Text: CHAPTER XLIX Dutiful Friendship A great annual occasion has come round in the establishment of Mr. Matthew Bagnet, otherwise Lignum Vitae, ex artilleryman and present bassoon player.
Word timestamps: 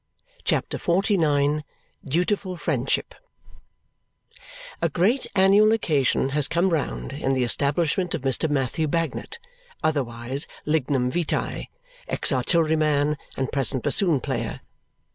CHAPTER 0.43 0.79
XLIX 0.79 1.61
Dutiful 2.03 2.57
Friendship 2.57 3.13
A 4.81 4.89
great 4.89 5.27
annual 5.35 5.71
occasion 5.73 6.29
has 6.29 6.47
come 6.47 6.69
round 6.69 7.13
in 7.13 7.33
the 7.33 7.43
establishment 7.43 8.15
of 8.15 8.21
Mr. 8.23 8.49
Matthew 8.49 8.87
Bagnet, 8.87 9.37
otherwise 9.83 10.47
Lignum 10.65 11.11
Vitae, 11.11 11.67
ex 12.07 12.31
artilleryman 12.31 13.15
and 13.37 13.51
present 13.51 13.83
bassoon 13.83 14.19
player. 14.19 14.61